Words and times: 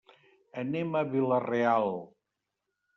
Anem 0.61 0.97
a 0.97 1.05
Vila-real. 1.13 1.95